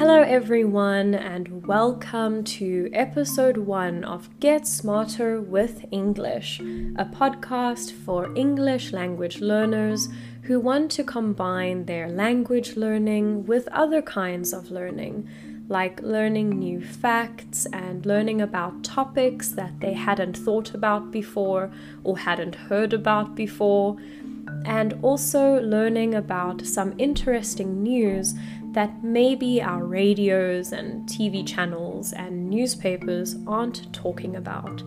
[0.00, 8.34] Hello, everyone, and welcome to episode one of Get Smarter with English, a podcast for
[8.36, 10.08] English language learners
[10.42, 15.28] who want to combine their language learning with other kinds of learning,
[15.70, 21.70] like learning new facts and learning about topics that they hadn't thought about before
[22.02, 23.96] or hadn't heard about before,
[24.66, 28.34] and also learning about some interesting news
[28.72, 34.82] that maybe our radios and TV channels and newspapers aren't talking about.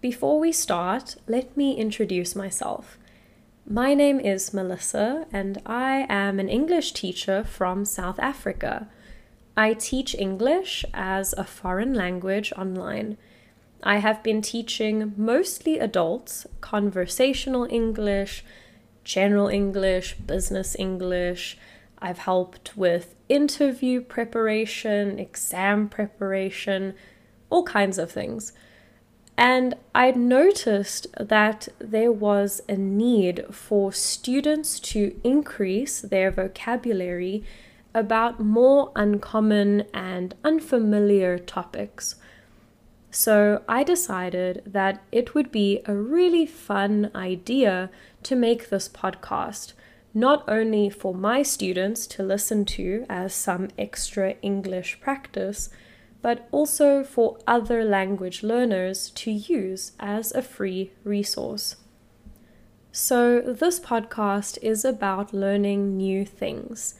[0.00, 2.98] Before we start, let me introduce myself.
[3.72, 8.86] My name is Melissa, and I am an English teacher from South Africa.
[9.56, 13.16] I teach English as a foreign language online.
[13.82, 18.44] I have been teaching mostly adults conversational English,
[19.04, 21.56] general English, business English.
[21.98, 26.92] I've helped with interview preparation, exam preparation,
[27.48, 28.52] all kinds of things.
[29.36, 37.44] And I noticed that there was a need for students to increase their vocabulary
[37.94, 42.16] about more uncommon and unfamiliar topics.
[43.10, 47.90] So I decided that it would be a really fun idea
[48.22, 49.74] to make this podcast,
[50.14, 55.68] not only for my students to listen to as some extra English practice
[56.22, 61.76] but also for other language learners to use as a free resource.
[62.92, 66.94] So, this podcast is about learning new things.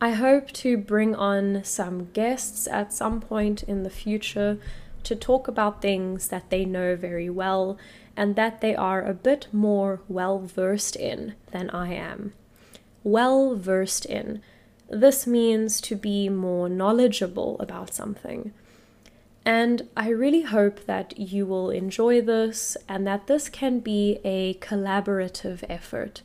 [0.00, 4.58] I hope to bring on some guests at some point in the future
[5.04, 7.78] to talk about things that they know very well
[8.16, 12.32] and that they are a bit more well versed in than I am.
[13.02, 14.42] Well versed in.
[14.88, 18.52] This means to be more knowledgeable about something.
[19.44, 24.54] And I really hope that you will enjoy this and that this can be a
[24.54, 26.22] collaborative effort.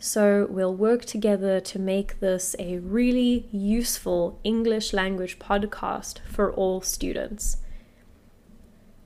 [0.00, 6.80] So, we'll work together to make this a really useful English language podcast for all
[6.80, 7.56] students.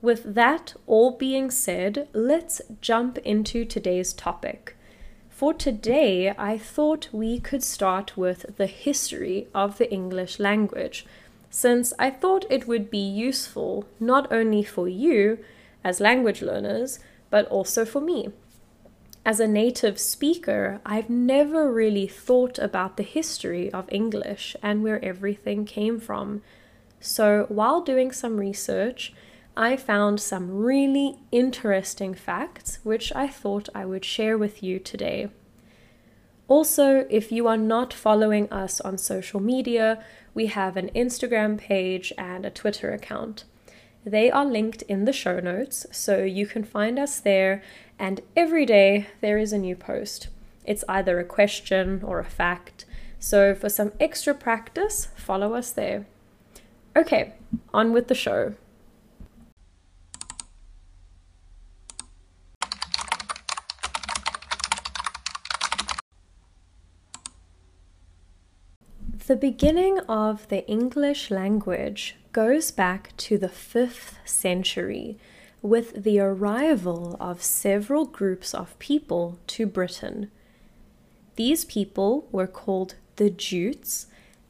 [0.02, 4.76] With that all being said, let's jump into today's topic.
[5.30, 11.06] For today, I thought we could start with the history of the English language
[11.54, 15.38] since I thought it would be useful not only for you
[15.84, 16.98] as language learners,
[17.28, 18.30] but also for me.
[19.24, 25.04] As a native speaker, I've never really thought about the history of English and where
[25.04, 26.40] everything came from.
[27.00, 29.12] So, while doing some research,
[29.54, 35.28] I found some really interesting facts which I thought I would share with you today.
[36.48, 40.02] Also, if you are not following us on social media,
[40.34, 43.44] we have an Instagram page and a Twitter account.
[44.04, 47.62] They are linked in the show notes, so you can find us there,
[47.98, 50.28] and every day there is a new post.
[50.64, 52.84] It's either a question or a fact,
[53.18, 56.06] so for some extra practice, follow us there.
[56.96, 57.34] Okay,
[57.72, 58.54] on with the show.
[69.32, 75.16] The beginning of the English language goes back to the 5th century
[75.62, 80.30] with the arrival of several groups of people to Britain.
[81.36, 84.06] These people were called the Jutes,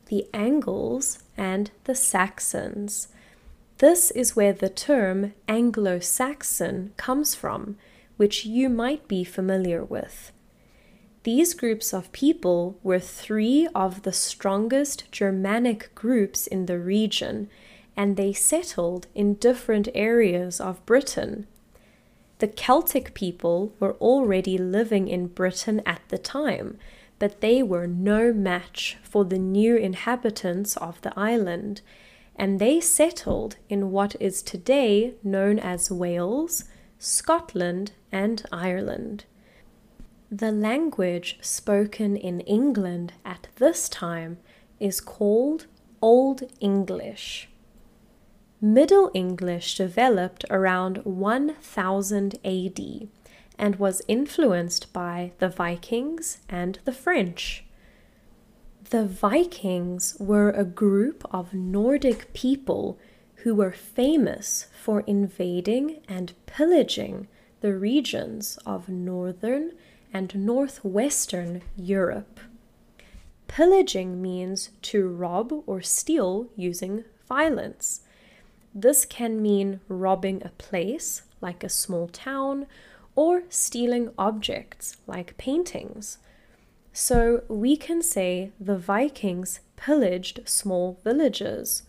[0.06, 3.06] the Angles, and the Saxons.
[3.78, 7.76] This is where the term Anglo Saxon comes from,
[8.16, 10.32] which you might be familiar with.
[11.24, 17.48] These groups of people were three of the strongest Germanic groups in the region,
[17.96, 21.46] and they settled in different areas of Britain.
[22.40, 26.76] The Celtic people were already living in Britain at the time,
[27.20, 31.82] but they were no match for the new inhabitants of the island,
[32.34, 36.64] and they settled in what is today known as Wales,
[36.98, 39.24] Scotland, and Ireland.
[40.34, 44.38] The language spoken in England at this time
[44.80, 45.66] is called
[46.00, 47.50] Old English.
[48.58, 53.08] Middle English developed around 1000 AD
[53.58, 57.66] and was influenced by the Vikings and the French.
[58.88, 62.98] The Vikings were a group of Nordic people
[63.42, 67.28] who were famous for invading and pillaging
[67.60, 69.72] the regions of northern
[70.12, 72.40] and northwestern Europe.
[73.48, 78.02] Pillaging means to rob or steal using violence.
[78.74, 82.66] This can mean robbing a place, like a small town,
[83.14, 86.18] or stealing objects, like paintings.
[86.94, 91.82] So we can say the Vikings pillaged small villages,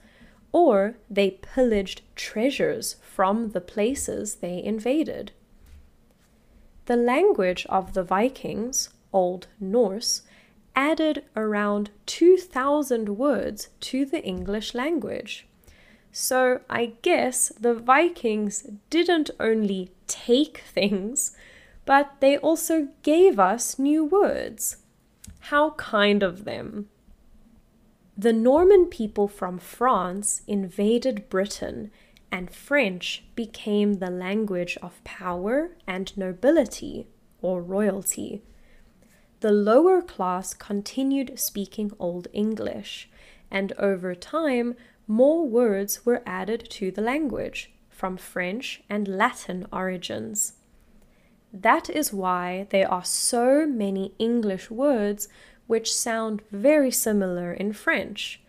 [0.51, 5.31] or they pillaged treasures from the places they invaded.
[6.85, 10.23] The language of the Vikings, Old Norse,
[10.75, 15.47] added around 2,000 words to the English language.
[16.11, 21.35] So I guess the Vikings didn't only take things,
[21.85, 24.77] but they also gave us new words.
[25.49, 26.89] How kind of them!
[28.17, 31.91] The Norman people from France invaded Britain
[32.33, 37.05] and French became the language of power and nobility,
[37.43, 38.41] or royalty.
[39.41, 43.07] The lower class continued speaking Old English,
[43.51, 44.75] and over time,
[45.05, 50.53] more words were added to the language from French and Latin origins.
[51.53, 55.27] That is why there are so many English words
[55.67, 58.41] which sound very similar in French.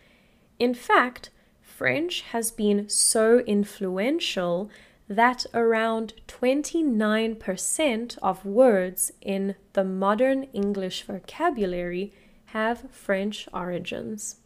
[0.59, 1.29] In fact,
[1.77, 4.71] French has been so influential
[5.09, 12.13] that around 29% of words in the modern English vocabulary
[12.47, 14.37] have French origins.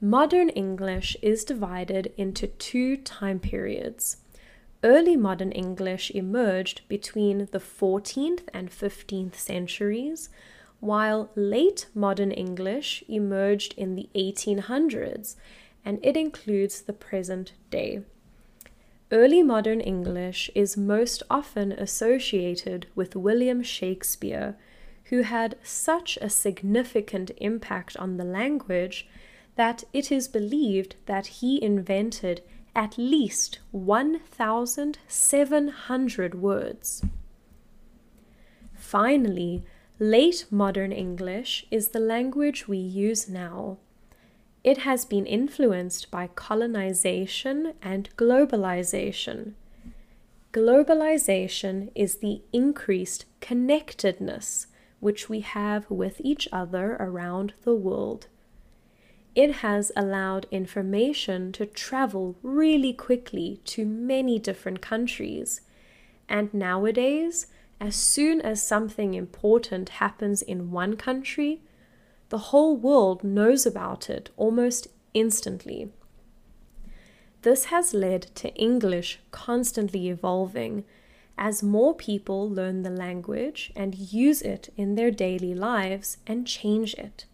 [0.00, 4.18] Modern English is divided into two time periods.
[4.84, 10.28] Early modern English emerged between the 14th and 15th centuries,
[10.82, 15.36] while late modern English emerged in the 1800s
[15.84, 18.02] and it includes the present day.
[19.12, 24.56] Early modern English is most often associated with William Shakespeare,
[25.04, 29.06] who had such a significant impact on the language
[29.54, 32.42] that it is believed that he invented
[32.74, 37.04] at least 1,700 words.
[38.74, 39.64] Finally,
[39.98, 43.78] Late modern English is the language we use now.
[44.64, 49.52] It has been influenced by colonization and globalization.
[50.52, 54.66] Globalization is the increased connectedness
[55.00, 58.28] which we have with each other around the world.
[59.34, 65.62] It has allowed information to travel really quickly to many different countries,
[66.28, 67.46] and nowadays
[67.82, 71.60] as soon as something important happens in one country,
[72.28, 75.90] the whole world knows about it almost instantly.
[77.42, 80.84] This has led to English constantly evolving
[81.36, 86.94] as more people learn the language and use it in their daily lives and change
[86.94, 87.24] it.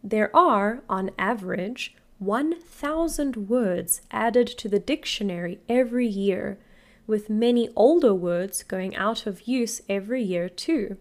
[0.00, 6.60] There are, on average, 1,000 words added to the dictionary every year
[7.10, 10.96] with many older words going out of use every year too.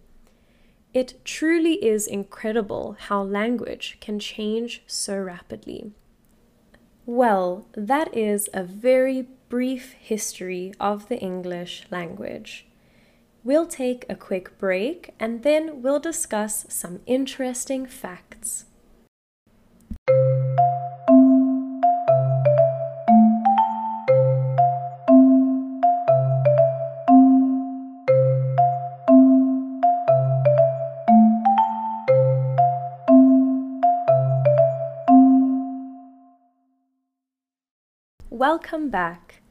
[0.92, 5.92] It truly is incredible how language can change so rapidly.
[7.06, 12.66] Well, that is a very brief history of the English language.
[13.44, 18.29] We'll take a quick break and then we'll discuss some interesting facts.
[38.40, 39.42] Welcome back.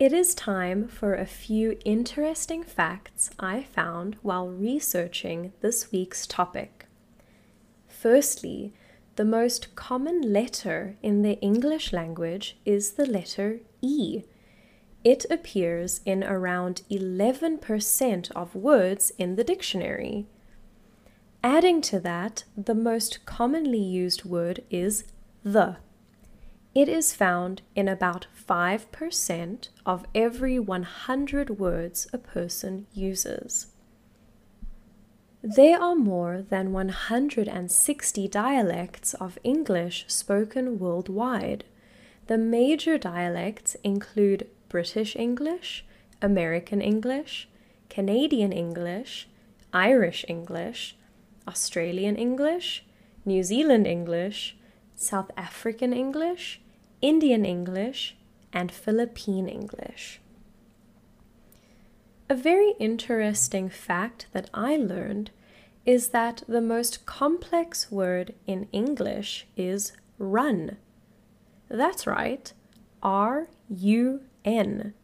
[0.00, 6.86] It is time for a few interesting facts I found while researching this week's topic.
[7.86, 8.72] Firstly,
[9.14, 14.24] the most common letter in the English language is the letter E.
[15.04, 20.26] It appears in around 11% of words in the dictionary.
[21.44, 25.04] Adding to that, the most commonly used word is
[25.44, 25.76] the.
[26.74, 33.66] It is found in about 5% of every 100 words a person uses.
[35.42, 41.64] There are more than 160 dialects of English spoken worldwide.
[42.28, 45.84] The major dialects include British English,
[46.22, 47.50] American English,
[47.90, 49.28] Canadian English,
[49.74, 50.96] Irish English,
[51.46, 52.86] Australian English,
[53.26, 54.56] New Zealand English,
[54.94, 56.61] South African English,
[57.02, 58.16] Indian English,
[58.52, 60.20] and Philippine English.
[62.30, 65.32] A very interesting fact that I learned
[65.84, 70.76] is that the most complex word in English is run.
[71.68, 72.52] That's right,
[73.02, 74.94] R U N.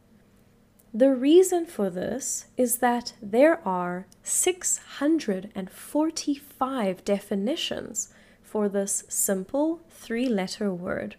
[0.94, 8.08] The reason for this is that there are 645 definitions
[8.42, 11.16] for this simple three letter word.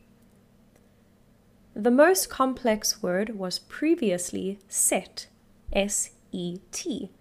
[1.76, 5.28] The most complex word was previously set,
[5.72, 7.12] S E T,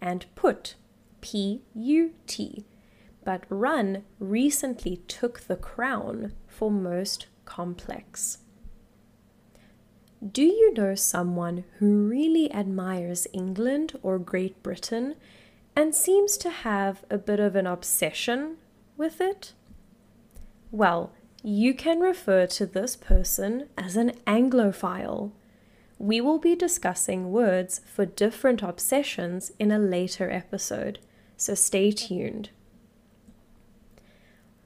[0.00, 0.74] and put,
[1.20, 2.64] P U T,
[3.24, 8.38] but run recently took the crown for most complex.
[10.32, 15.14] Do you know someone who really admires England or Great Britain
[15.76, 18.56] and seems to have a bit of an obsession
[18.96, 19.52] with it?
[20.72, 25.30] Well, you can refer to this person as an Anglophile.
[25.98, 30.98] We will be discussing words for different obsessions in a later episode,
[31.36, 32.50] so stay tuned.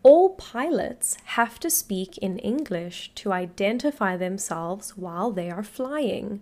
[0.02, 6.40] All pilots have to speak in English to identify themselves while they are flying.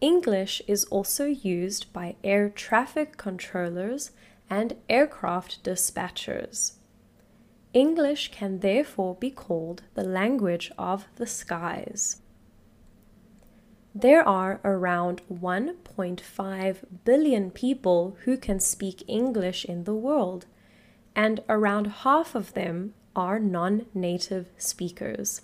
[0.00, 4.12] English is also used by air traffic controllers
[4.48, 6.72] and aircraft dispatchers.
[7.76, 12.22] English can therefore be called the language of the skies.
[13.94, 20.46] There are around 1.5 billion people who can speak English in the world
[21.14, 25.42] and around half of them are non native speakers.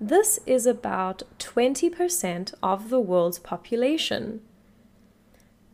[0.00, 4.40] This is about 20% of the world's population.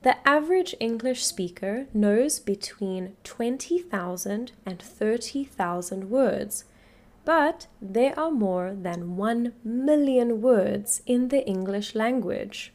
[0.07, 6.65] The average English speaker knows between 20,000 and 30,000 words,
[7.25, 12.73] but there are more than 1 million words in the English language.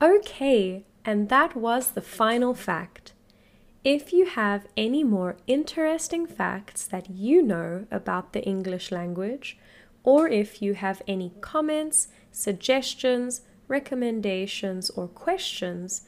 [0.00, 3.12] Okay, and that was the final fact.
[3.84, 9.58] If you have any more interesting facts that you know about the English language,
[10.04, 13.42] or if you have any comments, suggestions,
[13.72, 16.02] recommendations, or questions,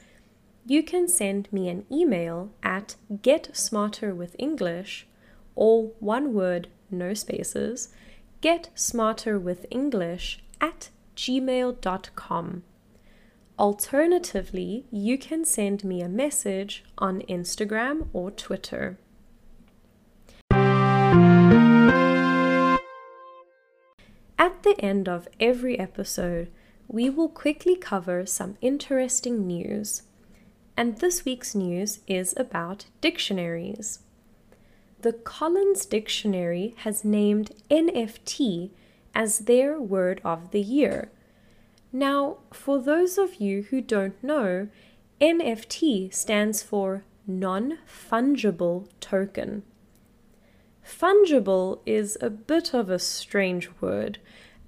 [0.67, 5.03] you can send me an email at getsmarterwithenglish,
[5.55, 7.89] all one word, no spaces,
[8.41, 12.63] getsmarterwithenglish at gmail.com.
[13.57, 18.97] Alternatively, you can send me a message on Instagram or Twitter.
[24.37, 26.51] At the end of every episode,
[26.87, 30.03] we will quickly cover some interesting news.
[30.77, 33.99] And this week's news is about dictionaries.
[35.01, 38.71] The Collins Dictionary has named NFT
[39.13, 41.11] as their word of the year
[41.95, 44.67] now, for those of you who don't know,
[45.21, 49.63] NFT stands for non fungible token.
[50.85, 54.19] Fungible is a bit of a strange word,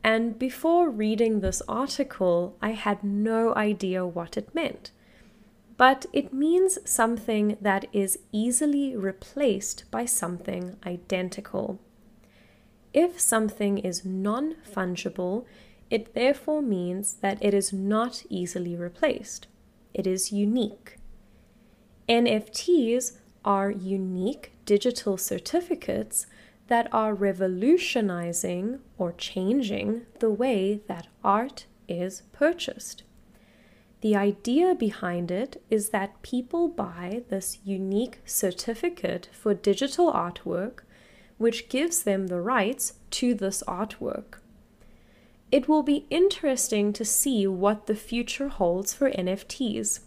[0.04, 4.92] and before reading this article, I had no idea what it meant.
[5.77, 11.80] But it means something that is easily replaced by something identical.
[12.94, 15.46] If something is non fungible,
[15.89, 19.48] it therefore means that it is not easily replaced.
[19.94, 20.98] It is unique.
[22.10, 26.25] NFTs are unique digital certificates
[26.68, 33.04] that are revolutionizing or changing the way that art is purchased.
[34.02, 40.80] The idea behind it is that people buy this unique certificate for digital artwork,
[41.38, 44.40] which gives them the rights to this artwork
[45.52, 50.02] it will be interesting to see what the future holds for NFTs.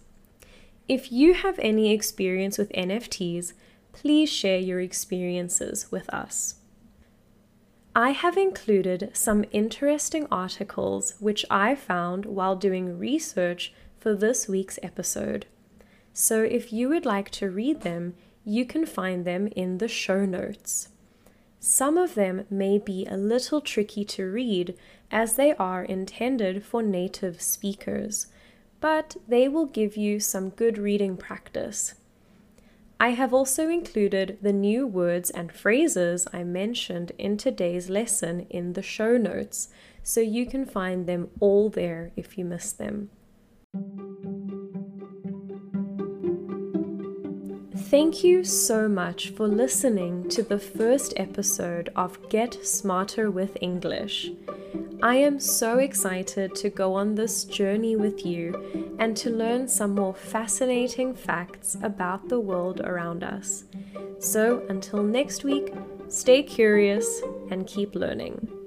[0.89, 3.53] If you have any experience with NFTs,
[3.93, 6.57] please share your experiences with us.
[7.95, 14.79] I have included some interesting articles which I found while doing research for this week's
[14.83, 15.47] episode.
[16.13, 20.25] So if you would like to read them, you can find them in the show
[20.25, 20.89] notes.
[21.59, 24.77] Some of them may be a little tricky to read
[25.11, 28.29] as they are intended for native speakers,
[28.81, 31.95] but they will give you some good reading practice.
[33.03, 38.75] I have also included the new words and phrases I mentioned in today's lesson in
[38.75, 39.69] the show notes,
[40.03, 43.09] so you can find them all there if you missed them.
[47.89, 54.31] Thank you so much for listening to the first episode of Get Smarter with English.
[55.03, 59.95] I am so excited to go on this journey with you and to learn some
[59.95, 63.65] more fascinating facts about the world around us.
[64.19, 65.73] So, until next week,
[66.09, 68.60] stay curious and keep learning.